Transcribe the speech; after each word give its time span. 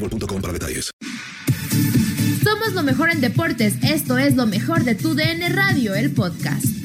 boostmobile.com 0.00 0.40
para 0.40 0.52
detalles. 0.52 0.90
Somos 2.42 2.74
lo 2.74 2.82
mejor 2.82 3.10
en 3.10 3.20
deportes. 3.20 3.82
Esto 3.82 4.18
es 4.18 4.36
lo 4.36 4.46
mejor 4.46 4.84
de 4.84 4.94
tu 4.94 5.14
DN 5.14 5.48
Radio, 5.50 5.94
el 5.94 6.14
podcast. 6.14 6.78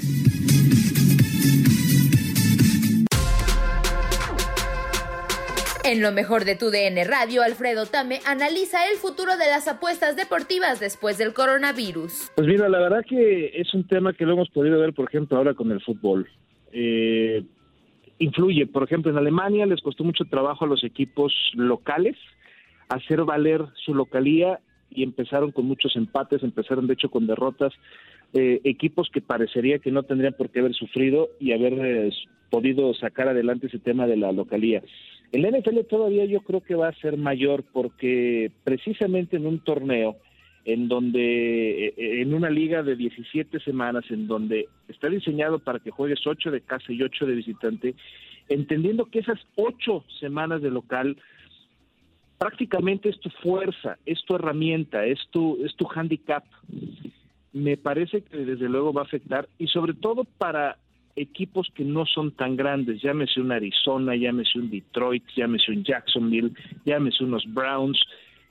En 5.86 6.02
lo 6.02 6.12
mejor 6.12 6.46
de 6.46 6.56
tu 6.56 6.72
DN 6.72 7.04
Radio, 7.04 7.44
Alfredo 7.44 7.86
Tame 7.86 8.20
analiza 8.26 8.88
el 8.90 8.98
futuro 8.98 9.38
de 9.38 9.46
las 9.46 9.68
apuestas 9.68 10.16
deportivas 10.16 10.80
después 10.80 11.18
del 11.18 11.34
coronavirus. 11.34 12.32
Pues 12.36 12.48
mira, 12.48 12.70
la 12.70 12.80
verdad 12.80 13.06
que 13.08 13.52
es 13.54 13.74
un 13.74 13.86
tema 13.86 14.14
que 14.14 14.26
lo 14.26 14.34
hemos 14.34 14.50
podido 14.50 14.80
ver, 14.80 14.94
por 14.94 15.10
ejemplo, 15.10 15.38
ahora 15.38 15.54
con 15.54 15.72
el 15.72 15.82
fútbol. 15.82 16.28
Eh, 16.72 17.44
influye, 18.18 18.66
por 18.66 18.84
ejemplo, 18.84 19.12
en 19.12 19.18
Alemania 19.18 19.66
les 19.66 19.82
costó 19.82 20.04
mucho 20.04 20.24
trabajo 20.26 20.64
a 20.64 20.68
los 20.68 20.84
equipos 20.84 21.34
locales 21.54 22.16
hacer 22.94 23.24
valer 23.24 23.66
su 23.76 23.94
localía 23.94 24.60
y 24.90 25.04
empezaron 25.04 25.52
con 25.52 25.66
muchos 25.66 25.96
empates, 25.96 26.44
empezaron 26.44 26.88
de 26.88 26.94
hecho 26.94 27.10
con 27.10 27.28
derrotas, 27.28 27.74
eh, 28.34 28.62
equipos 28.64 29.10
que 29.12 29.22
parecería 29.22 29.80
que 29.80 29.92
no 29.92 30.04
tendrían 30.04 30.34
por 30.34 30.50
qué 30.50 30.60
haber 30.60 30.74
sufrido 30.74 31.30
y 31.40 31.52
haber 31.52 31.74
eh, 31.74 32.10
podido 32.50 32.94
sacar 32.94 33.28
adelante 33.28 33.68
ese 33.68 33.80
tema 33.80 34.08
de 34.08 34.18
la 34.18 34.32
localía. 34.32 34.82
En 35.32 35.42
la 35.42 35.50
NFL 35.50 35.80
todavía 35.90 36.26
yo 36.26 36.42
creo 36.42 36.62
que 36.62 36.76
va 36.76 36.90
a 36.90 37.00
ser 37.00 37.18
mayor 37.18 37.64
porque 37.72 38.52
precisamente 38.64 39.38
en 39.38 39.48
un 39.48 39.60
torneo 39.60 40.18
en 40.66 40.88
donde, 40.88 41.88
eh, 41.88 42.22
en 42.22 42.34
una 42.34 42.50
liga 42.50 42.84
de 42.84 42.96
17 42.96 43.60
semanas, 43.60 44.06
en 44.10 44.28
donde 44.28 44.68
está 44.88 45.10
diseñado 45.10 45.60
para 45.60 45.80
que 45.80 45.92
juegues 45.92 46.26
8 46.26 46.52
de 46.52 46.62
casa 46.62 46.92
y 46.92 47.02
8 47.02 47.26
de 47.26 47.36
visitante, 47.36 47.96
entendiendo 48.50 49.06
que 49.06 49.20
esas 49.20 49.40
8 49.56 50.06
semanas 50.20 50.62
de 50.62 50.70
local 50.70 51.18
prácticamente 52.44 53.08
es 53.08 53.18
tu 53.22 53.30
fuerza, 53.30 53.98
es 54.06 54.22
tu 54.26 54.36
herramienta, 54.36 55.06
es 55.06 55.18
tu, 55.32 55.64
es 55.64 55.74
tu 55.78 55.88
handicap. 55.96 56.44
Me 57.54 57.78
parece 57.78 58.22
que 58.22 58.36
desde 58.36 58.68
luego 58.68 58.92
va 58.92 59.04
a 59.04 59.06
afectar 59.06 59.48
y 59.58 59.68
sobre 59.68 59.94
todo 59.94 60.26
para 60.26 60.78
equipos 61.16 61.70
que 61.74 61.86
no 61.86 62.06
son 62.06 62.32
tan 62.32 62.58
grandes, 62.58 63.02
llámese 63.02 63.40
un 63.40 63.54
Arizona, 63.54 64.18
llámese 64.18 64.60
un 64.60 64.70
Detroit, 64.70 65.24
llámese 65.38 65.72
un 65.72 65.86
Jacksonville, 65.86 66.52
llámese 66.84 67.24
unos 67.24 67.46
Browns, 67.48 67.98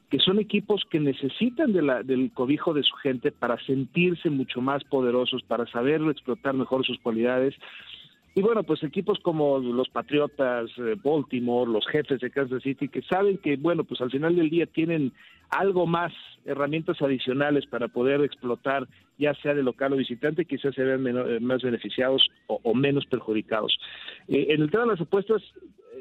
que 0.08 0.18
son 0.20 0.38
equipos 0.38 0.84
que 0.88 0.98
necesitan 0.98 1.74
de 1.74 1.82
la, 1.82 2.02
del 2.02 2.32
cobijo 2.32 2.72
de 2.72 2.84
su 2.84 2.94
gente 2.94 3.30
para 3.30 3.62
sentirse 3.66 4.30
mucho 4.30 4.62
más 4.62 4.84
poderosos, 4.84 5.42
para 5.42 5.66
saber 5.66 6.00
explotar 6.08 6.54
mejor 6.54 6.86
sus 6.86 6.98
cualidades. 7.00 7.54
Y 8.34 8.40
bueno, 8.40 8.62
pues 8.62 8.82
equipos 8.82 9.18
como 9.20 9.58
los 9.58 9.90
Patriotas, 9.90 10.70
eh, 10.78 10.96
Baltimore, 11.02 11.70
los 11.70 11.86
jefes 11.86 12.20
de 12.20 12.30
Kansas 12.30 12.62
City, 12.62 12.88
que 12.88 13.02
saben 13.02 13.36
que, 13.38 13.56
bueno, 13.56 13.84
pues 13.84 14.00
al 14.00 14.10
final 14.10 14.36
del 14.36 14.48
día 14.48 14.66
tienen 14.66 15.12
algo 15.50 15.86
más, 15.86 16.12
herramientas 16.46 17.00
adicionales 17.02 17.66
para 17.66 17.88
poder 17.88 18.22
explotar, 18.22 18.88
ya 19.18 19.34
sea 19.34 19.54
de 19.54 19.62
local 19.62 19.92
o 19.92 19.96
visitante, 19.96 20.46
quizás 20.46 20.74
se 20.74 20.82
vean 20.82 21.06
eh, 21.06 21.40
más 21.40 21.62
beneficiados 21.62 22.26
o, 22.46 22.74
menos 22.74 23.04
perjudicados. 23.06 23.78
Eh, 24.28 24.46
en 24.48 24.62
el 24.62 24.70
tema 24.70 24.84
de 24.84 24.90
las 24.92 25.00
apuestas, 25.00 25.42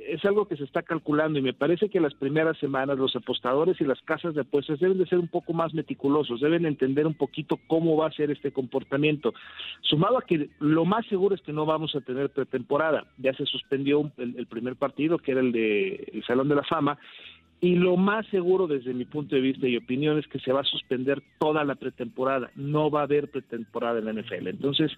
es 0.08 0.24
algo 0.26 0.48
que 0.48 0.58
se 0.58 0.64
está 0.64 0.82
calculando 0.82 1.40
y 1.40 1.42
me 1.42 1.54
parece 1.54 1.90
que 1.90 2.00
las 2.00 2.14
primeras 2.14 2.58
semanas 2.58 2.98
los 2.98 3.16
apostadores 3.16 3.80
y 3.80 3.86
las 3.86 4.02
casas 4.02 4.36
de 4.36 4.42
apuestas 4.42 4.80
deben 4.80 4.98
de 4.98 5.06
ser 5.06 5.20
un 5.20 5.28
poco 5.28 5.54
más 5.54 5.74
meticulosos, 5.74 6.42
deben 6.42 6.66
entender 6.66 7.08
un 7.08 7.14
poquito 7.14 7.60
cómo 7.68 7.96
va 7.98 8.08
a 8.08 8.12
ser 8.12 8.32
este 8.32 8.52
comportamiento. 8.52 9.34
Sumado 9.82 10.18
a 10.18 10.24
que 10.24 10.50
lo 10.60 10.86
más 10.86 11.06
seguro 11.08 11.36
es 11.36 11.42
que 11.42 11.54
no 11.54 11.66
vamos 11.66 11.96
a 11.96 12.02
tener 12.02 12.30
pretemporada, 12.30 13.06
ya 13.18 13.34
se 13.34 13.46
suspendió 13.46 14.12
el, 14.18 14.36
el 14.38 14.48
primer 14.48 14.76
partido 14.76 15.18
que 15.18 15.32
era 15.32 15.42
el 15.42 15.52
de 15.52 16.12
el 16.14 16.24
Salón 16.26 16.50
de 16.50 16.56
la 16.56 16.64
Fama 16.64 16.98
y 17.62 17.76
lo 17.76 17.96
más 17.96 18.26
seguro 18.28 18.66
desde 18.66 18.94
mi 18.94 19.06
punto 19.06 19.36
de 19.36 19.42
vista 19.42 19.68
y 19.68 19.78
opinión 19.78 20.18
es 20.18 20.28
que 20.28 20.40
se 20.40 20.52
va 20.52 20.62
a 20.62 20.66
suspender 20.66 21.22
toda 21.40 21.64
la 21.64 21.76
pretemporada, 21.76 22.50
no 22.56 22.90
va 22.90 23.02
a 23.02 23.04
haber 23.04 23.30
pretemporada 23.30 24.00
en 24.00 24.06
la 24.06 24.14
NFL. 24.14 24.48
Entonces, 24.48 24.92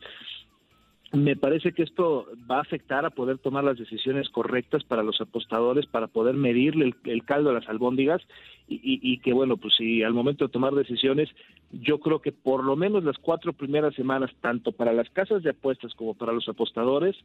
me 1.13 1.35
parece 1.35 1.73
que 1.73 1.83
esto 1.83 2.27
va 2.49 2.57
a 2.57 2.61
afectar 2.61 3.05
a 3.05 3.11
poder 3.11 3.37
tomar 3.37 3.63
las 3.63 3.77
decisiones 3.77 4.29
correctas 4.29 4.83
para 4.83 5.03
los 5.03 5.21
apostadores, 5.21 5.85
para 5.85 6.07
poder 6.07 6.33
medirle 6.35 6.85
el, 6.85 6.95
el 7.05 7.23
caldo 7.23 7.51
a 7.51 7.53
las 7.53 7.69
albóndigas 7.69 8.21
y, 8.67 8.75
y- 8.77 8.99
y 9.13 9.19
que, 9.19 9.31
bueno, 9.31 9.57
pues 9.57 9.75
si 9.75 10.01
al 10.01 10.13
momento 10.13 10.45
de 10.45 10.51
tomar 10.51 10.73
decisiones, 10.73 11.29
yo 11.71 11.99
creo 11.99 12.19
que 12.19 12.31
por 12.31 12.63
lo 12.63 12.75
menos 12.75 13.03
las 13.03 13.17
cuatro 13.19 13.53
primeras 13.53 13.93
semanas, 13.93 14.31
tanto 14.41 14.71
para 14.71 14.91
las 14.91 15.09
casas 15.11 15.43
de 15.43 15.51
apuestas 15.51 15.93
como 15.93 16.15
para 16.15 16.33
los 16.33 16.49
apostadores, 16.49 17.15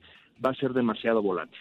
va 0.44 0.50
a 0.50 0.54
ser 0.54 0.74
demasiado 0.74 1.22
volátil. 1.22 1.58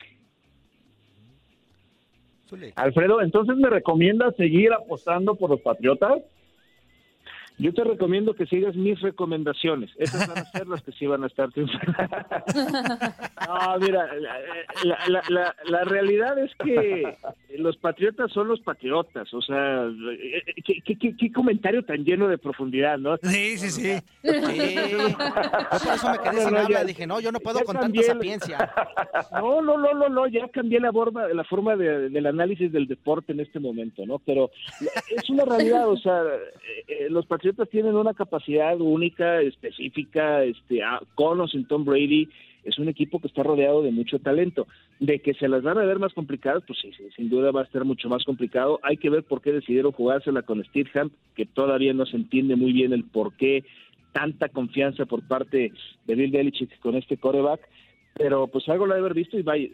Alfredo, 2.76 3.22
entonces 3.22 3.56
me 3.58 3.70
recomiendas 3.70 4.36
seguir 4.36 4.74
apostando 4.74 5.36
por 5.36 5.50
los 5.50 5.62
Patriotas. 5.62 6.22
Yo 7.60 7.74
te 7.74 7.84
recomiendo 7.84 8.36
que 8.36 8.46
sigas 8.46 8.76
mis 8.76 9.02
recomendaciones. 9.02 9.90
Esas 9.98 10.28
van 10.28 10.38
a 10.38 10.46
ser 10.52 10.68
las 10.68 10.84
que 10.84 10.92
sí 10.92 11.08
van 11.08 11.24
a 11.24 11.28
estar 11.28 11.52
triunfando. 11.52 11.94
No, 13.48 13.80
mira, 13.80 14.06
la, 14.84 14.98
la- 15.08 15.24
la- 15.30 15.56
la- 15.70 15.84
realidad 15.86 16.38
es 16.38 16.52
que 16.64 17.18
los 17.58 17.78
patriotas 17.78 18.30
son 18.34 18.50
los 18.50 18.60
patriotas. 18.60 19.34
O 19.34 19.42
sea, 19.42 19.88
¿qué, 20.66 20.82
qué- 20.84 20.98
qué- 20.98 21.16
qué 21.16 21.32
comentario 21.32 21.84
tan 21.86 22.04
lleno 22.04 22.28
de 22.28 22.38
profundidad, 22.38 22.98
¿no? 22.98 23.16
Sí, 23.24 23.58
sí, 23.58 23.70
sí. 23.70 23.94
Yo 24.24 24.32
por 24.38 25.94
eso 25.94 26.12
me 26.12 26.20
quedé 26.20 26.42
sin 26.42 26.44
No, 26.44 26.52
no, 26.52 26.58
habla. 26.60 26.80
ya- 26.80 26.84
Dije, 26.86 27.08
no, 27.08 27.20
yo 27.22 27.32
no 27.32 27.40
puedo 27.40 27.62
con 27.64 27.80
tanta 27.80 28.02
sapiencia. 28.04 28.72
No, 29.32 29.62
no, 29.62 29.78
no, 29.78 29.94
no, 29.94 30.10
no, 30.10 30.28
ya 30.28 30.48
cambié 30.50 30.80
la 30.80 30.92
forma, 30.92 31.28
la 31.28 31.44
forma 31.44 31.76
de- 31.76 32.10
del 32.10 32.26
análisis 32.26 32.72
del 32.72 32.88
deporte 32.88 33.32
en 33.32 33.40
este 33.40 33.60
momento, 33.60 34.06
¿no? 34.06 34.20
Pero 34.20 34.52
es 35.16 35.30
una 35.30 35.46
realidad, 35.46 35.88
o 35.88 35.98
sea, 35.98 36.22
eh, 36.24 36.84
eh, 36.88 37.08
los 37.10 37.26
Patriotas 37.26 37.47
tienen 37.54 37.96
una 37.96 38.14
capacidad 38.14 38.80
única, 38.80 39.42
específica, 39.42 40.44
este, 40.44 40.84
a- 40.84 41.02
con 41.16 41.40
o 41.42 41.48
sin 41.48 41.66
Tom 41.68 41.86
Brady. 41.86 42.28
es 42.64 42.78
un 42.80 42.90
equipo 42.90 43.22
que 43.22 43.28
está 43.28 43.44
rodeado 43.44 43.82
de 43.82 43.92
mucho 43.92 44.20
talento. 44.20 44.68
De 45.00 45.20
que 45.20 45.34
se 45.36 45.48
las 45.48 45.64
van 45.64 45.78
a 45.78 45.86
ver 45.86 46.00
más 46.00 46.14
complicadas, 46.14 46.64
pues 46.68 46.78
sí, 46.82 46.92
sin 47.16 47.30
duda 47.30 47.52
va 47.52 47.62
a 47.62 47.64
estar 47.64 47.86
mucho 47.86 48.10
más 48.10 48.26
complicado. 48.26 48.80
Hay 48.84 48.98
que 48.98 49.10
ver 49.10 49.24
por 49.24 49.42
qué 49.42 49.54
decidieron 49.54 49.94
jugársela 49.94 50.42
con 50.42 50.62
Steadham, 50.66 51.12
que 51.34 51.46
todavía 51.46 51.94
no 51.94 52.06
se 52.06 52.18
entiende 52.18 52.58
muy 52.58 52.74
bien 52.74 52.92
el 52.92 53.06
por 53.06 53.38
qué 53.38 53.64
tanta 54.12 54.50
confianza 54.50 55.06
por 55.06 55.26
parte 55.26 55.72
de 56.06 56.16
Bill 56.16 56.32
Belichick 56.32 56.78
con 56.80 56.96
este 56.96 57.16
coreback, 57.16 57.62
pero 58.16 58.48
pues 58.48 58.68
algo 58.68 58.86
lo 58.86 58.96
de 58.96 59.00
haber 59.00 59.14
visto 59.14 59.38
y 59.40 59.44
vaya, 59.44 59.70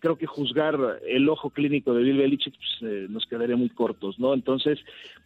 creo 0.00 0.16
que 0.16 0.26
juzgar 0.26 0.76
el 1.06 1.28
ojo 1.28 1.50
clínico 1.50 1.94
de 1.94 2.02
Bill 2.02 2.18
Belichick 2.18 2.54
pues, 2.56 2.90
eh, 2.90 3.06
nos 3.08 3.26
quedaría 3.26 3.56
muy 3.56 3.68
cortos, 3.68 4.18
¿no? 4.18 4.34
Entonces, 4.34 4.78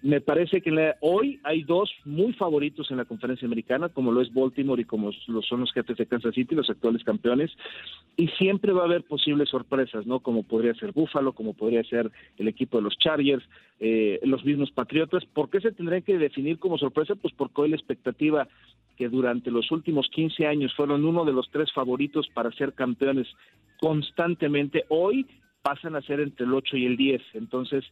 me 0.02 0.20
parece 0.20 0.60
que 0.60 0.94
hoy 1.00 1.40
hay 1.44 1.62
dos 1.62 1.90
muy 2.04 2.32
favoritos 2.34 2.90
en 2.90 2.98
la 2.98 3.04
conferencia 3.04 3.46
americana, 3.46 3.88
como 3.88 4.12
lo 4.12 4.20
es 4.20 4.32
Baltimore 4.34 4.82
y 4.82 4.84
como 4.84 5.12
lo 5.28 5.42
son 5.42 5.60
los 5.60 5.72
jefes 5.72 5.96
de 5.96 6.06
Kansas 6.06 6.34
City, 6.34 6.54
los 6.54 6.68
actuales 6.68 7.04
campeones, 7.04 7.50
y 8.16 8.28
siempre 8.28 8.72
va 8.72 8.82
a 8.82 8.86
haber 8.86 9.04
posibles 9.04 9.48
sorpresas, 9.48 10.06
¿no? 10.06 10.20
Como 10.20 10.42
podría 10.42 10.74
ser 10.74 10.92
Buffalo, 10.92 11.32
como 11.32 11.54
podría 11.54 11.84
ser 11.84 12.10
el 12.36 12.48
equipo 12.48 12.78
de 12.78 12.82
los 12.82 12.98
Chargers, 12.98 13.44
eh, 13.80 14.20
los 14.24 14.44
mismos 14.44 14.70
Patriotas. 14.72 15.24
¿Por 15.26 15.50
qué 15.50 15.60
se 15.60 15.72
tendrían 15.72 16.02
que 16.02 16.18
definir 16.18 16.58
como 16.58 16.78
sorpresa? 16.78 17.14
Pues 17.14 17.32
porque 17.34 17.62
hoy 17.62 17.70
la 17.70 17.76
expectativa 17.76 18.48
que 18.96 19.08
durante 19.08 19.50
los 19.50 19.70
últimos 19.70 20.08
15 20.10 20.46
años 20.46 20.72
fueron 20.74 21.04
uno 21.04 21.24
de 21.24 21.32
los 21.32 21.50
tres 21.50 21.72
favoritos 21.72 22.28
para 22.32 22.52
ser 22.52 22.74
campeones 22.74 23.26
constantemente, 23.80 24.63
hoy 24.88 25.26
pasan 25.62 25.96
a 25.96 26.02
ser 26.02 26.20
entre 26.20 26.46
el 26.46 26.54
8 26.54 26.76
y 26.76 26.86
el 26.86 26.96
10. 26.96 27.22
Entonces, 27.34 27.84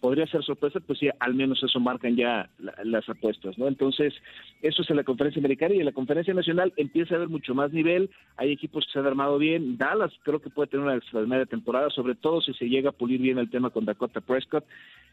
podría 0.00 0.26
ser 0.26 0.42
sorpresa, 0.42 0.80
pues 0.80 0.98
sí, 0.98 1.08
al 1.18 1.34
menos 1.34 1.62
eso 1.62 1.78
marcan 1.78 2.16
ya 2.16 2.48
las 2.58 3.08
apuestas, 3.08 3.56
¿no? 3.58 3.68
Entonces, 3.68 4.14
eso 4.62 4.82
es 4.82 4.90
en 4.90 4.96
la 4.96 5.04
conferencia 5.04 5.40
americana 5.40 5.74
y 5.74 5.80
en 5.80 5.84
la 5.84 5.92
conferencia 5.92 6.32
nacional 6.34 6.72
empieza 6.76 7.14
a 7.14 7.16
haber 7.18 7.28
mucho 7.28 7.54
más 7.54 7.72
nivel, 7.72 8.10
hay 8.36 8.50
equipos 8.50 8.86
que 8.86 8.92
se 8.92 8.98
han 8.98 9.06
armado 9.06 9.38
bien, 9.38 9.76
Dallas 9.76 10.12
creo 10.22 10.40
que 10.40 10.50
puede 10.50 10.68
tener 10.68 10.86
una 10.86 10.96
extraordinaria 10.96 11.46
temporada, 11.46 11.90
sobre 11.90 12.14
todo 12.14 12.40
si 12.40 12.54
se 12.54 12.68
llega 12.68 12.90
a 12.90 12.94
pulir 12.94 13.20
bien 13.20 13.38
el 13.38 13.50
tema 13.50 13.70
con 13.70 13.84
Dakota 13.84 14.20
Prescott. 14.20 14.64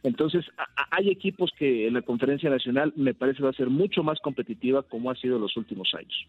Entonces, 0.04 0.46
hay 0.92 1.10
equipos 1.10 1.52
que 1.58 1.88
en 1.88 1.94
la 1.94 2.02
conferencia 2.02 2.50
nacional 2.50 2.94
me 2.96 3.14
parece 3.14 3.44
va 3.44 3.50
a 3.50 3.54
ser 3.54 3.70
mucho 3.70 4.04
más 4.04 4.20
competitiva 4.20 4.84
como 4.84 5.12
ha 5.12 5.16
sido 5.16 5.38
los 5.38 5.58
últimos 5.58 5.94
años. 5.96 6.28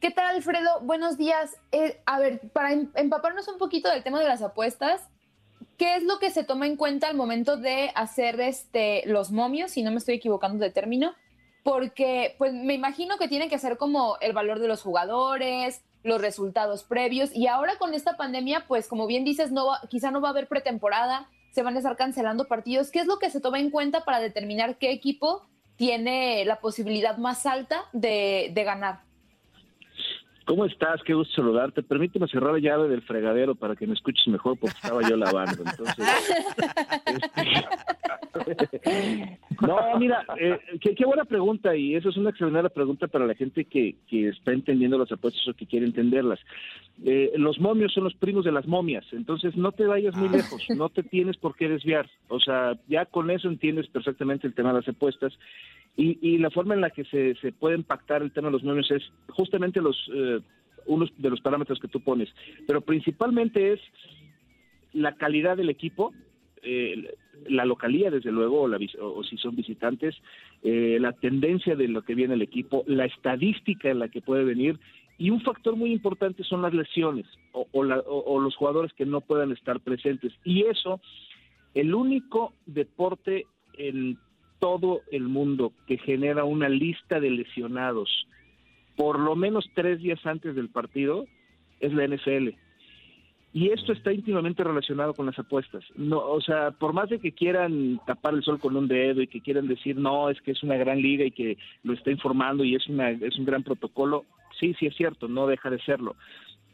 ¿Qué 0.00 0.12
tal, 0.12 0.36
Alfredo? 0.36 0.80
Buenos 0.82 1.18
días. 1.18 1.56
Eh, 1.72 2.00
a 2.06 2.20
ver, 2.20 2.40
para 2.52 2.72
em-, 2.72 2.88
empaparnos 2.94 3.48
un 3.48 3.58
poquito 3.58 3.90
del 3.90 4.04
tema 4.04 4.20
de 4.20 4.28
las 4.28 4.42
apuestas, 4.42 5.08
¿qué 5.76 5.96
es 5.96 6.04
lo 6.04 6.20
que 6.20 6.30
se 6.30 6.44
toma 6.44 6.68
en 6.68 6.76
cuenta 6.76 7.08
al 7.08 7.16
momento 7.16 7.56
de 7.56 7.90
hacer 7.96 8.40
este, 8.40 9.02
los 9.06 9.32
momios, 9.32 9.72
si 9.72 9.82
no 9.82 9.90
me 9.90 9.96
estoy 9.96 10.14
equivocando 10.14 10.62
de 10.62 10.70
término? 10.70 11.14
Porque 11.64 12.36
pues 12.38 12.52
me 12.52 12.74
imagino 12.74 13.18
que 13.18 13.26
tienen 13.26 13.50
que 13.50 13.58
ser 13.58 13.76
como 13.76 14.16
el 14.20 14.32
valor 14.32 14.60
de 14.60 14.68
los 14.68 14.82
jugadores, 14.82 15.82
los 16.04 16.20
resultados 16.20 16.84
previos 16.84 17.34
y 17.34 17.48
ahora 17.48 17.76
con 17.76 17.92
esta 17.92 18.16
pandemia, 18.16 18.66
pues 18.68 18.86
como 18.86 19.08
bien 19.08 19.24
dices, 19.24 19.50
no 19.50 19.72
quizá 19.90 20.12
no 20.12 20.20
va 20.20 20.28
a 20.28 20.30
haber 20.30 20.46
pretemporada, 20.46 21.28
se 21.50 21.64
van 21.64 21.74
a 21.74 21.78
estar 21.78 21.96
cancelando 21.96 22.46
partidos. 22.46 22.92
¿Qué 22.92 23.00
es 23.00 23.06
lo 23.06 23.18
que 23.18 23.30
se 23.30 23.40
toma 23.40 23.58
en 23.58 23.70
cuenta 23.70 24.04
para 24.04 24.20
determinar 24.20 24.78
qué 24.78 24.92
equipo 24.92 25.48
tiene 25.74 26.44
la 26.44 26.60
posibilidad 26.60 27.18
más 27.18 27.46
alta 27.46 27.82
de 27.92 28.52
ganar? 28.64 29.07
¿Cómo 30.48 30.64
estás? 30.64 31.02
Qué 31.02 31.12
gusto 31.12 31.34
saludarte. 31.34 31.82
Permíteme 31.82 32.26
cerrar 32.26 32.54
la 32.54 32.58
llave 32.58 32.88
del 32.88 33.02
fregadero 33.02 33.54
para 33.54 33.76
que 33.76 33.86
me 33.86 33.92
escuches 33.92 34.26
mejor 34.28 34.58
porque 34.58 34.76
estaba 34.82 35.06
yo 35.06 35.14
lavando. 35.14 35.62
Entonces, 35.62 36.08
este, 38.46 39.38
no, 39.60 39.76
mira, 39.98 40.24
eh, 40.40 40.58
qué, 40.80 41.04
buena 41.04 41.26
pregunta 41.26 41.76
y 41.76 41.94
eso 41.94 42.08
es 42.08 42.16
una 42.16 42.30
extraordinaria 42.30 42.70
pregunta 42.70 43.08
para 43.08 43.26
la 43.26 43.34
gente 43.34 43.66
que, 43.66 43.96
que 44.08 44.28
está 44.28 44.52
entendiendo 44.52 44.96
las 44.96 45.12
apuestas 45.12 45.46
o 45.48 45.54
que 45.54 45.66
quiere 45.66 45.84
entenderlas. 45.84 46.40
Eh, 47.04 47.32
los 47.36 47.60
momios 47.60 47.92
son 47.92 48.04
los 48.04 48.14
primos 48.14 48.46
de 48.46 48.52
las 48.52 48.66
momias, 48.66 49.04
entonces 49.12 49.54
no 49.54 49.72
te 49.72 49.84
vayas 49.84 50.16
muy 50.16 50.30
lejos, 50.30 50.64
no 50.76 50.88
te 50.88 51.02
tienes 51.02 51.36
por 51.36 51.56
qué 51.56 51.68
desviar. 51.68 52.08
O 52.28 52.40
sea, 52.40 52.78
ya 52.88 53.04
con 53.04 53.30
eso 53.30 53.48
entiendes 53.48 53.86
perfectamente 53.88 54.46
el 54.46 54.54
tema 54.54 54.70
de 54.70 54.76
las 54.76 54.88
apuestas 54.88 55.32
y, 56.00 56.38
la 56.38 56.50
forma 56.50 56.74
en 56.74 56.80
la 56.80 56.90
que 56.90 57.04
se, 57.06 57.34
se 57.36 57.50
puede 57.50 57.74
impactar 57.74 58.22
el 58.22 58.30
tema 58.30 58.48
de 58.48 58.52
los 58.52 58.62
momios 58.62 58.88
es 58.92 59.02
justamente 59.30 59.80
los 59.80 59.96
eh, 60.14 60.37
unos 60.86 61.10
de 61.16 61.30
los 61.30 61.40
parámetros 61.40 61.78
que 61.78 61.88
tú 61.88 62.00
pones, 62.00 62.28
pero 62.66 62.80
principalmente 62.80 63.72
es 63.72 63.80
la 64.92 65.14
calidad 65.16 65.56
del 65.56 65.70
equipo, 65.70 66.12
eh, 66.62 67.14
la 67.48 67.64
localía, 67.64 68.10
desde 68.10 68.32
luego, 68.32 68.62
o, 68.62 68.68
la, 68.68 68.78
o, 69.00 69.22
si 69.22 69.36
son 69.36 69.54
visitantes, 69.54 70.16
eh, 70.62 70.98
la 71.00 71.12
tendencia 71.12 71.76
de 71.76 71.88
lo 71.88 72.02
que 72.02 72.14
viene 72.14 72.34
el 72.34 72.42
equipo, 72.42 72.84
la 72.86 73.04
estadística 73.04 73.90
en 73.90 74.00
la 74.00 74.08
que 74.08 74.22
puede 74.22 74.44
venir, 74.44 74.78
y 75.18 75.30
un 75.30 75.40
factor 75.40 75.76
muy 75.76 75.92
importante 75.92 76.44
son 76.44 76.62
las 76.62 76.72
lesiones 76.72 77.26
o, 77.52 77.66
o 77.72 78.40
los 78.40 78.54
jugadores 78.54 78.92
que 78.92 79.04
no 79.04 79.20
puedan 79.20 79.50
estar 79.50 79.80
presentes. 79.80 80.32
Y 80.44 80.62
eso, 80.62 81.00
el 81.74 81.92
único 81.92 82.54
deporte 82.66 83.46
en 83.76 84.16
todo 84.60 85.00
el 85.10 85.24
mundo 85.24 85.72
que 85.86 85.98
genera 85.98 86.44
una 86.44 86.68
lista 86.68 87.20
de 87.20 87.30
lesionados 87.30 88.28
por 88.98 89.20
lo 89.20 89.36
menos 89.36 89.70
tres 89.74 90.00
días 90.00 90.18
antes 90.26 90.56
del 90.56 90.70
partido 90.70 91.24
es 91.78 91.92
la 91.94 92.04
NFL. 92.04 92.48
Y 93.54 93.70
esto 93.70 93.92
está 93.92 94.12
íntimamente 94.12 94.64
relacionado 94.64 95.14
con 95.14 95.26
las 95.26 95.38
apuestas. 95.38 95.84
No, 95.94 96.18
o 96.18 96.40
sea, 96.40 96.72
por 96.72 96.92
más 96.92 97.08
de 97.08 97.20
que 97.20 97.30
quieran 97.30 98.00
tapar 98.06 98.34
el 98.34 98.42
sol 98.42 98.58
con 98.58 98.76
un 98.76 98.88
dedo 98.88 99.22
y 99.22 99.28
que 99.28 99.40
quieran 99.40 99.68
decir 99.68 99.96
no, 99.96 100.28
es 100.30 100.42
que 100.42 100.50
es 100.50 100.64
una 100.64 100.76
gran 100.76 101.00
liga 101.00 101.24
y 101.24 101.30
que 101.30 101.56
lo 101.84 101.92
está 101.92 102.10
informando 102.10 102.64
y 102.64 102.74
es 102.74 102.88
una 102.88 103.10
es 103.10 103.38
un 103.38 103.44
gran 103.44 103.62
protocolo, 103.62 104.26
sí, 104.58 104.74
sí 104.80 104.86
es 104.86 104.96
cierto, 104.96 105.28
no 105.28 105.46
deja 105.46 105.70
de 105.70 105.80
serlo. 105.82 106.16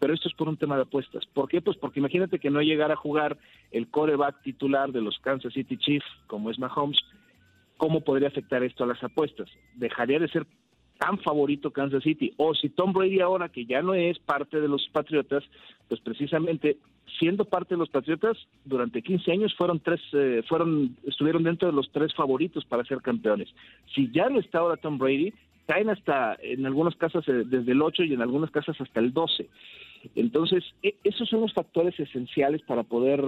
Pero 0.00 0.15
esto 0.15 0.29
es 0.29 0.35
por 0.35 0.49
un 0.49 0.56
tema 0.56 0.76
de 0.76 0.82
apuestas. 0.82 1.26
¿Por 1.26 1.49
qué? 1.49 1.61
Pues 1.61 1.76
porque 1.76 2.00
imagínate 2.00 2.38
que 2.38 2.50
no 2.50 2.62
llegara 2.62 2.94
a 2.94 2.97
jugar 2.97 3.37
el 3.71 3.88
coreback 3.88 4.41
titular 4.43 4.93
de 4.93 5.03
los 5.03 5.19
Kansas 5.19 5.53
City 5.53 5.76
Chiefs, 5.76 6.06
como 6.26 6.50
es 6.50 6.59
Mahomes, 6.59 6.99
¿cómo 7.76 8.00
podría 8.00 8.29
afectar 8.29 8.62
esto 8.65 8.85
a 8.85 8.87
las 8.87 9.05
apuestas? 9.05 9.50
Dejaría 9.75 10.19
de 10.19 10.29
ser 10.29 10.47
tan 10.99 11.19
favorito 11.19 11.70
Kansas 11.70 12.02
City. 12.02 12.32
O 12.37 12.55
si 12.55 12.69
Tom 12.69 12.93
Brady 12.93 13.20
ahora, 13.20 13.49
que 13.49 13.67
ya 13.67 13.82
no 13.82 13.94
es 13.94 14.19
parte 14.19 14.61
de 14.61 14.69
los 14.69 14.88
Patriotas, 14.93 15.44
pues 15.88 16.00
precisamente 16.00 16.79
siendo 17.19 17.44
parte 17.44 17.75
de 17.75 17.79
los 17.79 17.91
Patriotas, 17.91 18.37
durante 18.64 19.02
15 19.02 19.32
años 19.32 19.55
fueron 19.55 19.81
tres, 19.81 20.00
eh, 20.12 20.43
fueron, 20.49 20.96
estuvieron 21.06 21.43
dentro 21.43 21.69
de 21.69 21.75
los 21.75 21.91
tres 21.93 22.14
favoritos 22.14 22.64
para 22.64 22.85
ser 22.85 23.00
campeones. 23.02 23.49
Si 23.94 24.11
ya 24.11 24.29
no 24.29 24.41
está 24.41 24.58
ahora 24.58 24.76
Tom 24.76 24.99
Brady, 24.99 25.32
caen 25.67 25.91
hasta, 25.91 26.37
en 26.43 26.67
algunos 26.67 26.97
casos, 26.97 27.26
eh, 27.29 27.44
desde 27.47 27.73
el 27.73 27.82
8 27.82 28.05
y 28.05 28.14
en 28.14 28.23
algunas 28.23 28.50
casas 28.50 28.81
hasta 28.81 29.00
el 29.00 29.12
12. 29.12 29.49
Entonces, 30.14 30.64
e, 30.82 30.97
esos 31.05 31.29
son 31.29 31.43
los 31.43 31.55
factores 31.55 31.99
esenciales 31.99 32.62
para 32.62 32.82
poder 32.82 33.23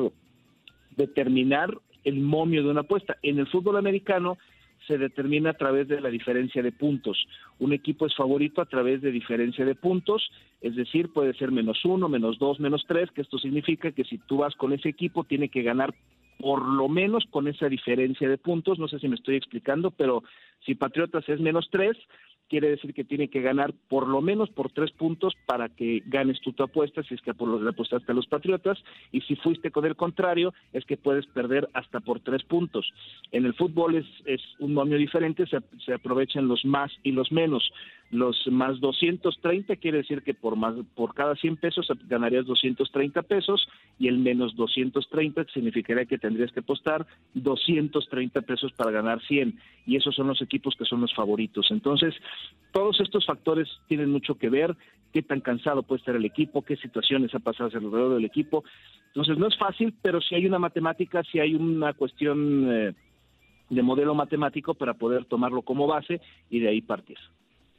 determinar 0.97 1.77
el 2.05 2.21
momio 2.21 2.63
de 2.63 2.71
una 2.71 2.81
apuesta. 2.81 3.17
En 3.23 3.39
el 3.39 3.47
fútbol 3.47 3.77
americano, 3.77 4.39
se 4.87 4.99
determina 4.99 5.51
a 5.51 5.55
través 5.57 5.89
de 5.89 6.01
la 6.01 6.11
diferencia 6.11 6.63
de 6.63 6.73
puntos. 6.73 7.27
Un 7.59 7.73
equipo 7.73 8.07
es 8.07 8.15
favorito 8.15 8.61
a 8.61 8.67
través 8.67 9.03
de 9.03 9.11
diferencia 9.11 9.65
de 9.65 9.75
puntos, 9.75 10.31
es 10.61 10.77
decir, 10.77 11.13
puede 11.13 11.35
ser 11.35 11.51
menos 11.51 11.85
uno, 11.85 12.09
menos 12.09 12.39
dos, 12.39 12.61
menos 12.61 12.85
tres, 12.87 13.11
que 13.11 13.23
esto 13.23 13.39
significa 13.39 13.93
que 13.93 14.05
si 14.05 14.19
tú 14.19 14.39
vas 14.39 14.55
con 14.55 14.73
ese 14.73 14.89
equipo, 14.89 15.25
tiene 15.25 15.49
que 15.49 15.63
ganar 15.63 15.95
por 16.39 16.63
lo 16.63 16.89
menos 16.89 17.25
con 17.31 17.49
esa 17.49 17.69
diferencia 17.69 18.29
de 18.29 18.39
puntos. 18.39 18.79
No 18.79 18.89
sé 18.89 18.99
si 18.99 19.09
me 19.09 19.17
estoy 19.17 19.37
explicando, 19.37 19.91
pero 19.91 20.23
si 20.65 20.75
Patriotas 20.75 21.29
es 21.29 21.41
menos 21.41 21.69
tres, 21.71 21.97
quiere 22.49 22.71
decir 22.71 22.95
que 22.95 23.05
tiene 23.05 23.29
que 23.29 23.41
ganar 23.41 23.73
por 23.89 24.07
lo 24.09 24.21
menos 24.21 24.51
por 24.51 24.71
tres 24.71 24.91
puntos 24.93 25.35
para 25.47 25.69
que 25.69 26.03
ganes 26.07 26.41
tú 26.41 26.53
tu 26.53 26.63
apuesta, 26.63 27.03
si 27.03 27.15
es 27.15 27.21
que 27.23 27.35
por 27.35 27.49
los 27.49 27.63
le 27.63 27.71
apostaste 27.71 28.13
a 28.13 28.15
los 28.15 28.27
Patriotas, 28.27 28.79
y 29.13 29.21
si 29.23 29.37
fuiste 29.37 29.71
con 29.71 29.85
el 29.85 29.97
contrario, 29.97 30.55
es 30.73 30.85
que 30.85 30.97
puedes 30.97 31.27
perder 31.27 31.69
hasta 31.75 32.01
por 32.01 32.21
tres 32.21 32.43
puntos. 32.45 32.93
En 33.33 33.45
el 33.45 33.55
fútbol 33.55 33.97
es, 33.97 34.07
es 34.25 34.41
un 34.59 34.75
momio 34.75 34.99
diferente, 34.99 35.47
se, 35.47 35.59
se 35.85 35.95
aprovechan 35.95 36.49
los 36.49 36.65
más 36.65 36.93
y 37.03 37.13
los 37.13 37.33
menos. 37.33 37.73
Los 38.11 38.47
más 38.47 38.79
230 38.79 39.75
quiere 39.77 39.99
decir 39.99 40.23
que 40.23 40.33
por 40.33 40.55
más 40.55 40.75
por 40.95 41.13
cada 41.13 41.35
100 41.35 41.57
pesos 41.57 41.89
ganarías 42.09 42.47
230 42.47 43.23
pesos 43.23 43.67
y 43.99 44.07
el 44.07 44.19
menos 44.19 44.55
230 44.55 45.45
significaría 45.53 46.05
que 46.05 46.17
tendrías 46.17 46.53
que 46.53 46.61
apostar 46.61 47.05
230 47.35 48.43
pesos 48.43 48.73
para 48.73 48.93
ganar 48.93 49.21
100 49.23 49.59
y 49.87 49.97
esos 49.97 50.15
son 50.15 50.29
los 50.29 50.41
equipos 50.41 50.77
que 50.77 50.85
son 50.85 51.01
los 51.01 51.13
favoritos. 51.15 51.67
Entonces, 51.71 52.15
todos 52.73 53.01
estos 53.01 53.27
factores 53.27 53.69
tienen 53.89 54.11
mucho 54.11 54.37
que 54.37 54.51
ver, 54.51 54.77
qué 55.13 55.23
tan 55.23 55.41
cansado 55.41 55.83
puede 55.83 55.99
estar 55.99 56.15
el 56.15 56.25
equipo, 56.25 56.63
qué 56.63 56.77
situaciones 56.77 57.35
ha 57.35 57.41
pasado 57.41 57.71
alrededor 57.75 58.15
del 58.15 58.25
equipo. 58.25 58.63
Entonces, 59.09 59.37
no 59.37 59.49
es 59.49 59.57
fácil, 59.59 59.95
pero 60.01 60.21
si 60.21 60.37
hay 60.37 60.47
una 60.47 60.61
matemática, 60.61 61.25
si 61.25 61.41
hay 61.41 61.55
una 61.57 61.93
cuestión 61.95 62.71
eh, 62.71 62.95
de 63.71 63.83
modelo 63.83 64.15
matemático 64.15 64.75
para 64.75 64.95
poder 64.95 65.25
tomarlo 65.25 65.63
como 65.63 65.87
base 65.89 66.21
y 66.51 66.61
de 66.61 66.69
ahí 66.69 66.83
partir. 66.83 67.19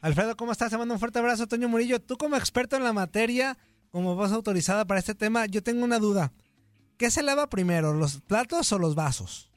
Alfredo, 0.01 0.35
¿cómo 0.37 0.51
estás? 0.51 0.69
Te 0.69 0.77
mando 0.77 0.93
un 0.93 0.99
fuerte 0.99 1.19
abrazo, 1.19 1.47
Toño 1.47 1.69
Murillo. 1.69 1.99
Tú 1.99 2.17
como 2.17 2.35
experto 2.35 2.75
en 2.75 2.83
la 2.83 2.93
materia, 2.93 3.57
como 3.91 4.15
voz 4.15 4.31
autorizada 4.31 4.85
para 4.85 4.99
este 4.99 5.15
tema, 5.15 5.45
yo 5.47 5.63
tengo 5.63 5.83
una 5.83 5.99
duda. 5.99 6.31
¿Qué 6.97 7.11
se 7.11 7.23
lava 7.23 7.47
primero, 7.47 7.93
los 7.93 8.21
platos 8.21 8.71
o 8.71 8.79
los 8.79 8.95
vasos? 8.95 9.49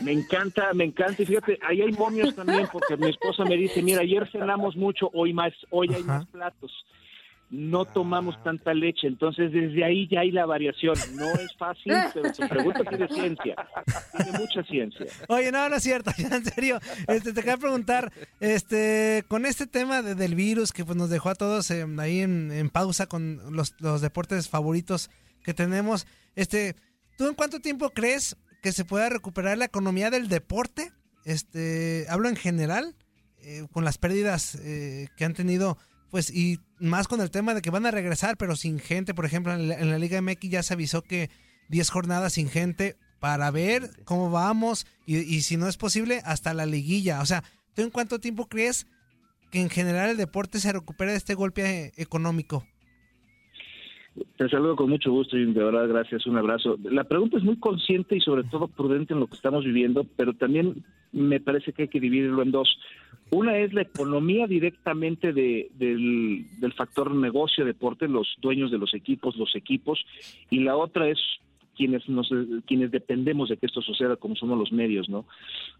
Me 0.00 0.12
encanta, 0.12 0.72
me 0.74 0.84
encanta. 0.84 1.22
Y 1.22 1.26
fíjate, 1.26 1.58
ahí 1.66 1.80
hay 1.80 1.92
momios 1.92 2.34
también, 2.34 2.68
porque 2.72 2.96
mi 2.96 3.08
esposa 3.10 3.44
me 3.44 3.56
dice, 3.56 3.82
mira, 3.82 4.02
ayer 4.02 4.28
cenamos 4.30 4.76
mucho, 4.76 5.10
hoy 5.14 5.32
más, 5.32 5.52
hoy 5.70 5.92
hay 5.94 6.02
más 6.04 6.26
platos. 6.26 6.72
No 7.52 7.84
tomamos 7.84 8.42
tanta 8.42 8.72
leche. 8.74 9.06
Entonces, 9.06 9.52
desde 9.52 9.84
ahí 9.84 10.08
ya 10.10 10.20
hay 10.20 10.30
la 10.32 10.46
variación. 10.46 10.94
No 11.14 11.26
es 11.34 11.54
fácil, 11.58 11.92
pero 12.14 12.32
tu 12.32 12.48
pregunta 12.48 12.80
tiene 12.88 13.06
ciencia. 13.08 13.54
Tiene 14.16 14.38
mucha 14.38 14.62
ciencia. 14.64 15.06
Oye, 15.28 15.52
no, 15.52 15.68
no 15.68 15.76
es 15.76 15.82
cierto, 15.82 16.10
ya 16.18 16.28
en 16.34 16.44
serio. 16.44 16.80
Este, 17.06 17.32
te 17.34 17.40
quería 17.42 17.58
preguntar, 17.58 18.10
este, 18.40 19.24
con 19.28 19.44
este 19.46 19.66
tema 19.66 20.02
de- 20.02 20.14
del 20.14 20.34
virus 20.34 20.72
que 20.72 20.84
pues, 20.84 20.96
nos 20.96 21.10
dejó 21.10 21.28
a 21.28 21.34
todos 21.34 21.70
eh, 21.70 21.86
ahí 21.98 22.20
en, 22.20 22.50
en 22.50 22.70
pausa 22.70 23.06
con 23.06 23.40
los, 23.54 23.74
los 23.80 24.00
deportes 24.00 24.48
favoritos 24.48 25.10
que 25.44 25.54
tenemos, 25.54 26.06
este, 26.36 26.74
¿tú 27.18 27.28
en 27.28 27.34
cuánto 27.34 27.60
tiempo 27.60 27.90
crees 27.90 28.36
que 28.62 28.72
se 28.72 28.84
pueda 28.84 29.08
recuperar 29.10 29.58
la 29.58 29.64
economía 29.66 30.08
del 30.10 30.28
deporte? 30.28 30.92
Este, 31.24 32.06
hablo 32.08 32.28
en 32.28 32.36
general, 32.36 32.94
eh, 33.42 33.66
con 33.72 33.84
las 33.84 33.98
pérdidas 33.98 34.54
eh, 34.56 35.08
que 35.16 35.24
han 35.24 35.34
tenido, 35.34 35.76
pues, 36.12 36.30
y 36.30 36.58
más 36.78 37.08
con 37.08 37.22
el 37.22 37.30
tema 37.30 37.54
de 37.54 37.62
que 37.62 37.70
van 37.70 37.86
a 37.86 37.90
regresar, 37.90 38.36
pero 38.36 38.54
sin 38.54 38.78
gente. 38.78 39.14
Por 39.14 39.24
ejemplo, 39.24 39.54
en 39.54 39.68
la, 39.68 39.80
en 39.80 39.90
la 39.90 39.98
Liga 39.98 40.20
MX 40.20 40.50
ya 40.50 40.62
se 40.62 40.74
avisó 40.74 41.00
que 41.00 41.30
10 41.70 41.88
jornadas 41.88 42.34
sin 42.34 42.50
gente 42.50 42.96
para 43.18 43.50
ver 43.50 43.88
cómo 44.04 44.30
vamos 44.30 44.86
y, 45.06 45.16
y 45.16 45.40
si 45.40 45.56
no 45.56 45.68
es 45.68 45.78
posible, 45.78 46.20
hasta 46.26 46.52
la 46.52 46.66
liguilla. 46.66 47.22
O 47.22 47.24
sea, 47.24 47.42
¿tú 47.74 47.80
en 47.80 47.88
cuánto 47.88 48.18
tiempo 48.18 48.46
crees 48.46 48.86
que 49.50 49.62
en 49.62 49.70
general 49.70 50.10
el 50.10 50.18
deporte 50.18 50.58
se 50.58 50.74
recupere 50.74 51.12
de 51.12 51.16
este 51.16 51.34
golpe 51.34 51.92
económico? 51.96 52.62
Te 54.36 54.50
saludo 54.50 54.76
con 54.76 54.90
mucho 54.90 55.10
gusto 55.10 55.38
y 55.38 55.50
de 55.50 55.64
verdad 55.64 55.88
gracias, 55.88 56.26
un 56.26 56.36
abrazo. 56.36 56.76
La 56.84 57.04
pregunta 57.04 57.38
es 57.38 57.42
muy 57.42 57.56
consciente 57.56 58.16
y 58.16 58.20
sobre 58.20 58.44
todo 58.44 58.68
prudente 58.68 59.14
en 59.14 59.20
lo 59.20 59.28
que 59.28 59.36
estamos 59.36 59.64
viviendo, 59.64 60.04
pero 60.16 60.34
también 60.34 60.84
me 61.12 61.40
parece 61.40 61.72
que 61.72 61.82
hay 61.82 61.88
que 61.88 62.00
dividirlo 62.00 62.42
en 62.42 62.50
dos. 62.50 62.68
Una 63.32 63.56
es 63.56 63.72
la 63.72 63.80
economía 63.80 64.46
directamente 64.46 65.32
de- 65.32 65.70
del, 65.74 66.72
factor 66.76 67.14
negocio 67.14 67.64
deporte, 67.64 68.06
los 68.06 68.28
dueños 68.42 68.70
de 68.70 68.76
los 68.76 68.92
equipos, 68.92 69.36
los 69.36 69.56
equipos, 69.56 70.04
y 70.50 70.60
la 70.60 70.76
otra 70.76 71.08
es 71.08 71.18
quienes 71.74 72.06
nos 72.10 72.30
quienes 72.66 72.90
dependemos 72.90 73.48
de 73.48 73.56
que 73.56 73.64
esto 73.64 73.80
suceda 73.80 74.16
como 74.16 74.36
somos 74.36 74.58
los 74.58 74.70
medios, 74.70 75.08
¿no? 75.08 75.24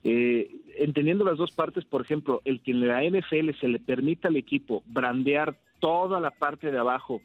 Eh, 0.03 0.51
entendiendo 0.79 1.25
las 1.27 1.37
dos 1.37 1.51
partes, 1.51 1.85
por 1.85 2.01
ejemplo, 2.01 2.41
el 2.47 2.63
que 2.63 2.71
en 2.71 2.89
la 2.89 3.05
NFL 3.05 3.51
se 3.61 3.69
le 3.69 3.79
permita 3.79 4.29
al 4.29 4.37
equipo 4.37 4.83
brandear 4.87 5.55
toda 5.79 6.21
la 6.21 6.31
parte 6.31 6.71
de 6.73 6.79
abajo 6.79 7.21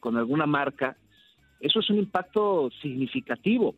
con 0.00 0.16
alguna 0.16 0.46
marca, 0.46 0.96
eso 1.60 1.78
es 1.78 1.88
un 1.88 1.98
impacto 1.98 2.68
significativo. 2.82 3.76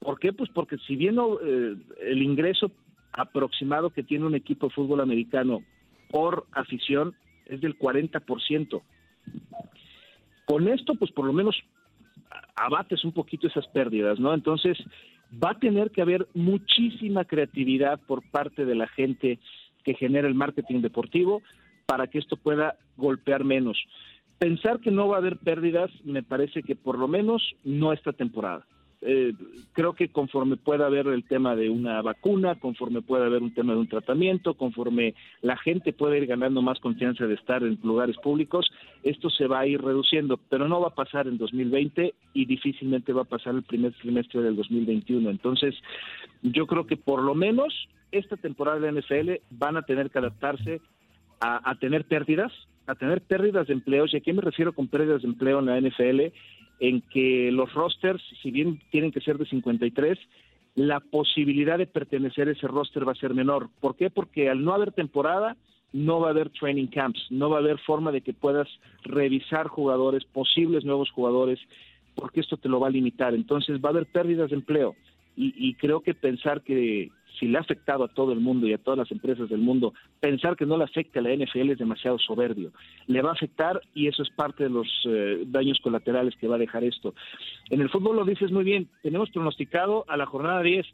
¿Por 0.00 0.18
qué? 0.18 0.32
Pues 0.32 0.50
porque 0.50 0.76
si 0.78 0.96
bien 0.96 1.16
eh, 1.44 1.76
el 2.02 2.22
ingreso 2.22 2.72
aproximado 3.16 3.90
que 3.90 4.02
tiene 4.02 4.26
un 4.26 4.34
equipo 4.34 4.68
de 4.68 4.74
fútbol 4.74 5.00
americano 5.00 5.62
por 6.10 6.46
afición 6.52 7.14
es 7.46 7.60
del 7.60 7.78
40%. 7.78 8.82
Con 10.46 10.68
esto, 10.68 10.94
pues 10.94 11.10
por 11.10 11.24
lo 11.24 11.32
menos 11.32 11.56
abates 12.54 13.04
un 13.04 13.12
poquito 13.12 13.48
esas 13.48 13.66
pérdidas, 13.68 14.20
¿no? 14.20 14.32
Entonces, 14.34 14.78
va 15.32 15.50
a 15.50 15.58
tener 15.58 15.90
que 15.90 16.02
haber 16.02 16.28
muchísima 16.34 17.24
creatividad 17.24 18.00
por 18.06 18.22
parte 18.30 18.64
de 18.64 18.74
la 18.74 18.86
gente 18.88 19.38
que 19.84 19.94
genera 19.94 20.28
el 20.28 20.34
marketing 20.34 20.80
deportivo 20.80 21.42
para 21.86 22.06
que 22.06 22.18
esto 22.18 22.36
pueda 22.36 22.76
golpear 22.96 23.44
menos. 23.44 23.78
Pensar 24.38 24.80
que 24.80 24.90
no 24.90 25.08
va 25.08 25.16
a 25.16 25.18
haber 25.18 25.38
pérdidas 25.38 25.90
me 26.04 26.22
parece 26.22 26.62
que 26.62 26.76
por 26.76 26.98
lo 26.98 27.08
menos 27.08 27.42
no 27.64 27.92
esta 27.92 28.12
temporada. 28.12 28.66
Eh, 29.02 29.34
creo 29.72 29.92
que 29.92 30.08
conforme 30.08 30.56
pueda 30.56 30.86
haber 30.86 31.06
el 31.08 31.24
tema 31.24 31.54
de 31.54 31.68
una 31.68 32.00
vacuna, 32.00 32.54
conforme 32.54 33.02
pueda 33.02 33.26
haber 33.26 33.42
un 33.42 33.52
tema 33.52 33.74
de 33.74 33.80
un 33.80 33.88
tratamiento, 33.88 34.54
conforme 34.54 35.14
la 35.42 35.56
gente 35.58 35.92
pueda 35.92 36.16
ir 36.16 36.26
ganando 36.26 36.62
más 36.62 36.80
confianza 36.80 37.26
de 37.26 37.34
estar 37.34 37.62
en 37.62 37.78
lugares 37.82 38.16
públicos, 38.16 38.70
esto 39.02 39.28
se 39.28 39.46
va 39.46 39.60
a 39.60 39.66
ir 39.66 39.82
reduciendo, 39.82 40.38
pero 40.48 40.66
no 40.66 40.80
va 40.80 40.88
a 40.88 40.94
pasar 40.94 41.26
en 41.26 41.36
2020 41.36 42.14
y 42.32 42.46
difícilmente 42.46 43.12
va 43.12 43.22
a 43.22 43.26
pasar 43.26 43.54
el 43.54 43.62
primer 43.62 43.92
trimestre 43.92 44.40
del 44.40 44.56
2021. 44.56 45.28
Entonces, 45.28 45.74
yo 46.42 46.66
creo 46.66 46.86
que 46.86 46.96
por 46.96 47.22
lo 47.22 47.34
menos 47.34 47.88
esta 48.12 48.36
temporada 48.36 48.80
de 48.80 48.92
NFL 48.92 49.30
van 49.50 49.76
a 49.76 49.82
tener 49.82 50.10
que 50.10 50.18
adaptarse 50.18 50.80
a, 51.40 51.70
a 51.70 51.74
tener 51.74 52.06
pérdidas, 52.06 52.52
a 52.86 52.94
tener 52.94 53.20
pérdidas 53.20 53.66
de 53.66 53.74
empleos. 53.74 54.14
¿Y 54.14 54.16
a 54.16 54.20
qué 54.20 54.32
me 54.32 54.40
refiero 54.40 54.72
con 54.72 54.88
pérdidas 54.88 55.20
de 55.20 55.28
empleo 55.28 55.58
en 55.58 55.66
la 55.66 55.80
NFL? 55.80 56.32
En 56.78 57.00
que 57.00 57.50
los 57.52 57.72
rosters, 57.72 58.22
si 58.42 58.50
bien 58.50 58.80
tienen 58.90 59.12
que 59.12 59.20
ser 59.20 59.38
de 59.38 59.46
53, 59.46 60.18
la 60.74 61.00
posibilidad 61.00 61.78
de 61.78 61.86
pertenecer 61.86 62.48
a 62.48 62.52
ese 62.52 62.68
roster 62.68 63.08
va 63.08 63.12
a 63.12 63.16
ser 63.16 63.32
menor. 63.32 63.70
¿Por 63.80 63.96
qué? 63.96 64.10
Porque 64.10 64.50
al 64.50 64.62
no 64.62 64.74
haber 64.74 64.92
temporada, 64.92 65.56
no 65.92 66.20
va 66.20 66.28
a 66.28 66.30
haber 66.30 66.50
training 66.50 66.88
camps, 66.88 67.26
no 67.30 67.48
va 67.48 67.56
a 67.56 67.60
haber 67.60 67.78
forma 67.78 68.12
de 68.12 68.20
que 68.20 68.34
puedas 68.34 68.68
revisar 69.02 69.68
jugadores, 69.68 70.24
posibles 70.24 70.84
nuevos 70.84 71.10
jugadores, 71.10 71.58
porque 72.14 72.40
esto 72.40 72.58
te 72.58 72.68
lo 72.68 72.78
va 72.78 72.88
a 72.88 72.90
limitar. 72.90 73.34
Entonces 73.34 73.80
va 73.82 73.88
a 73.88 73.92
haber 73.92 74.06
pérdidas 74.06 74.50
de 74.50 74.56
empleo. 74.56 74.94
Y, 75.34 75.54
y 75.56 75.74
creo 75.74 76.00
que 76.00 76.14
pensar 76.14 76.62
que 76.62 77.10
si 77.38 77.46
le 77.48 77.58
ha 77.58 77.60
afectado 77.60 78.04
a 78.04 78.08
todo 78.08 78.32
el 78.32 78.40
mundo 78.40 78.66
y 78.66 78.72
a 78.72 78.78
todas 78.78 78.98
las 78.98 79.10
empresas 79.12 79.48
del 79.48 79.60
mundo, 79.60 79.92
pensar 80.20 80.56
que 80.56 80.66
no 80.66 80.76
le 80.78 80.84
afecta 80.84 81.20
a 81.20 81.22
la 81.22 81.34
NFL 81.34 81.70
es 81.70 81.78
demasiado 81.78 82.18
soberbio. 82.18 82.72
Le 83.06 83.22
va 83.22 83.30
a 83.30 83.34
afectar 83.34 83.80
y 83.94 84.08
eso 84.08 84.22
es 84.22 84.30
parte 84.30 84.64
de 84.64 84.70
los 84.70 84.86
eh, 85.06 85.44
daños 85.46 85.78
colaterales 85.80 86.34
que 86.36 86.48
va 86.48 86.56
a 86.56 86.58
dejar 86.58 86.84
esto. 86.84 87.14
En 87.70 87.80
el 87.80 87.90
fútbol 87.90 88.16
lo 88.16 88.24
dices 88.24 88.50
muy 88.50 88.64
bien, 88.64 88.88
tenemos 89.02 89.30
pronosticado 89.30 90.04
a 90.08 90.16
la 90.16 90.26
jornada 90.26 90.62
10, 90.62 90.86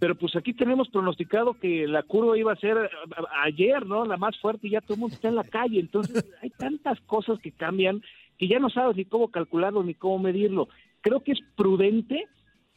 pero 0.00 0.14
pues 0.14 0.36
aquí 0.36 0.52
tenemos 0.52 0.88
pronosticado 0.90 1.54
que 1.54 1.86
la 1.88 2.02
curva 2.04 2.38
iba 2.38 2.52
a 2.52 2.56
ser 2.56 2.76
a- 2.78 3.42
ayer, 3.44 3.84
¿no? 3.86 4.04
La 4.04 4.16
más 4.16 4.36
fuerte 4.38 4.68
y 4.68 4.70
ya 4.70 4.80
todo 4.80 4.94
el 4.94 5.00
mundo 5.00 5.14
está 5.16 5.28
en 5.28 5.34
la 5.34 5.44
calle. 5.44 5.80
Entonces 5.80 6.24
hay 6.42 6.50
tantas 6.50 7.00
cosas 7.00 7.38
que 7.40 7.50
cambian 7.52 8.00
que 8.38 8.46
ya 8.46 8.60
no 8.60 8.70
sabes 8.70 8.96
ni 8.96 9.04
cómo 9.04 9.32
calcularlo 9.32 9.82
ni 9.82 9.94
cómo 9.94 10.20
medirlo. 10.20 10.68
Creo 11.00 11.20
que 11.24 11.32
es 11.32 11.40
prudente 11.56 12.26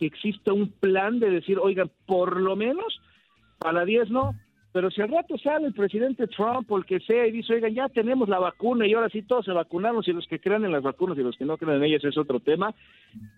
que 0.01 0.07
exista 0.07 0.51
un 0.51 0.71
plan 0.71 1.19
de 1.19 1.29
decir, 1.29 1.59
oigan, 1.59 1.91
por 2.07 2.41
lo 2.41 2.55
menos 2.55 2.99
para 3.59 3.73
la 3.73 3.85
10 3.85 4.09
no, 4.09 4.33
pero 4.73 4.89
si 4.89 4.99
al 4.99 5.09
rato 5.09 5.37
sale 5.37 5.67
el 5.67 5.75
presidente 5.75 6.25
Trump 6.25 6.71
o 6.71 6.77
el 6.79 6.85
que 6.85 6.99
sea 7.01 7.27
y 7.27 7.31
dice, 7.31 7.53
oigan, 7.53 7.75
ya 7.75 7.87
tenemos 7.87 8.27
la 8.27 8.39
vacuna 8.39 8.87
y 8.87 8.95
ahora 8.95 9.09
sí 9.09 9.21
todos 9.21 9.45
se 9.45 9.51
vacunaron, 9.51 10.01
si 10.01 10.11
los 10.11 10.25
que 10.25 10.39
crean 10.39 10.65
en 10.65 10.71
las 10.71 10.81
vacunas 10.81 11.19
y 11.19 11.21
los 11.21 11.37
que 11.37 11.45
no 11.45 11.55
creen 11.55 11.77
en 11.77 11.83
ellas 11.83 12.03
es 12.03 12.17
otro 12.17 12.39
tema, 12.39 12.73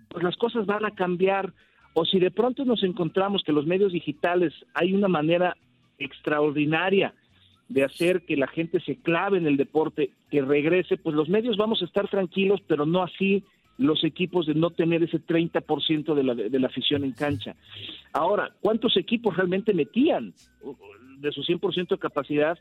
pues 0.07 0.23
las 0.23 0.37
cosas 0.37 0.65
van 0.65 0.85
a 0.85 0.91
cambiar. 0.91 1.51
O 1.95 2.05
si 2.05 2.17
de 2.17 2.31
pronto 2.31 2.63
nos 2.63 2.81
encontramos 2.83 3.43
que 3.43 3.51
los 3.51 3.65
medios 3.65 3.91
digitales 3.91 4.53
hay 4.73 4.93
una 4.93 5.09
manera 5.09 5.57
extraordinaria 5.99 7.13
de 7.67 7.83
hacer 7.83 8.21
que 8.21 8.37
la 8.37 8.47
gente 8.47 8.79
se 8.79 8.95
clave 8.95 9.37
en 9.37 9.47
el 9.47 9.57
deporte, 9.57 10.11
que 10.31 10.41
regrese, 10.41 10.95
pues 10.95 11.13
los 11.13 11.27
medios 11.27 11.57
vamos 11.57 11.81
a 11.81 11.85
estar 11.85 12.07
tranquilos, 12.07 12.61
pero 12.67 12.85
no 12.85 13.03
así 13.03 13.43
los 13.77 14.03
equipos 14.03 14.45
de 14.45 14.53
no 14.53 14.69
tener 14.69 15.03
ese 15.03 15.19
30% 15.19 16.13
de 16.13 16.23
la, 16.23 16.35
de 16.35 16.59
la 16.59 16.67
afición 16.67 17.03
en 17.03 17.11
cancha. 17.11 17.55
Ahora, 18.11 18.51
¿cuántos 18.61 18.97
equipos 18.97 19.35
realmente 19.35 19.73
metían 19.73 20.33
de 21.19 21.31
su 21.31 21.41
100% 21.41 21.89
de 21.89 21.97
capacidad 21.97 22.57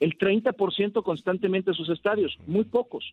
el 0.00 0.16
30% 0.16 1.02
constantemente 1.02 1.70
a 1.70 1.74
sus 1.74 1.88
estadios? 1.90 2.38
Muy 2.46 2.64
pocos. 2.64 3.04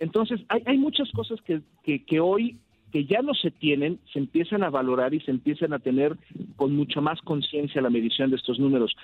Entonces, 0.00 0.40
hay, 0.48 0.62
hay 0.66 0.78
muchas 0.78 1.10
cosas 1.12 1.40
que, 1.42 1.60
que, 1.84 2.04
que 2.04 2.20
hoy 2.20 2.58
que 2.94 3.06
ya 3.06 3.22
no 3.22 3.34
se 3.34 3.50
tienen, 3.50 3.98
se 4.12 4.20
empiezan 4.20 4.62
a 4.62 4.70
valorar 4.70 5.14
y 5.14 5.20
se 5.20 5.32
empiezan 5.32 5.72
a 5.72 5.80
tener 5.80 6.16
con 6.54 6.76
mucho 6.76 7.02
más 7.02 7.20
conciencia 7.22 7.82
la 7.82 7.90
medición 7.90 8.30
de 8.30 8.36
estos 8.36 8.60
números. 8.60 8.94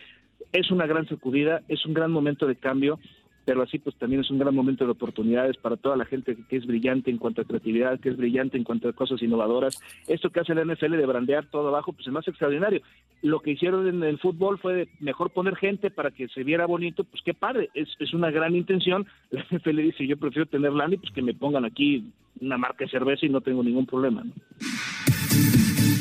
Es 0.52 0.70
una 0.70 0.86
gran 0.86 1.08
sacudida, 1.08 1.62
es 1.66 1.84
un 1.84 1.94
gran 1.94 2.12
momento 2.12 2.46
de 2.46 2.54
cambio, 2.54 3.00
pero 3.44 3.62
así 3.62 3.78
pues 3.78 3.97
también 3.97 4.23
es 4.23 4.30
un 4.30 4.38
gran 4.38 4.54
momento 4.54 4.85
de 4.85 4.92
oportunidades 4.92 5.56
para 5.56 5.76
toda 5.76 5.97
la 5.97 6.04
gente 6.04 6.37
que 6.49 6.56
es 6.56 6.66
brillante 6.66 7.11
en 7.11 7.18
cuanto 7.18 7.42
a 7.42 7.44
creatividad, 7.44 7.99
que 8.00 8.11
es 8.11 8.16
brillante 8.16 8.56
en 8.56 8.64
cuanto 8.64 8.88
a 8.88 8.92
cosas 8.92 9.23
innovadoras. 9.23 9.80
Esto 10.06 10.30
que 10.30 10.40
hace 10.40 10.54
la 10.54 10.64
NFL 10.64 10.97
de 10.97 11.06
brandear 11.06 11.47
todo 11.47 11.68
abajo, 11.68 11.92
pues 11.92 12.06
es 12.06 12.12
más 12.12 12.26
extraordinario. 12.28 12.80
Lo 13.23 13.40
que 13.40 13.52
hicieron 13.52 13.87
en 13.87 14.02
el 14.02 14.18
fútbol 14.18 14.59
fue 14.59 14.75
de 14.75 14.88
mejor 15.00 15.30
poner 15.30 15.56
gente 15.56 15.90
para 15.90 16.11
que 16.11 16.28
se 16.28 16.44
viera 16.44 16.66
bonito, 16.66 17.04
pues 17.04 17.23
qué 17.25 17.35
padre, 17.35 17.70
es, 17.75 17.88
es 17.99 18.14
una 18.14 18.30
gran 18.30 18.54
intención. 18.54 19.06
La 19.30 19.42
NFL 19.50 19.76
dice, 19.76 20.06
yo 20.06 20.16
prefiero 20.16 20.47
tener 20.47 20.73
lana 20.73 20.94
y 20.94 20.99
pues 20.99 21.12
que 21.12 21.23
me 21.23 21.35
pongan 21.35 21.64
aquí 21.64 22.04
una 22.40 22.59
marca 22.59 22.85
de 22.85 22.90
cerveza 22.90 23.26
y 23.26 23.28
no 23.28 23.40
tengo 23.40 23.62
ningún 23.62 23.87
problema. 23.87 24.25
¿no? 24.25 24.32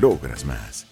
logras 0.00 0.44
más. 0.44 0.91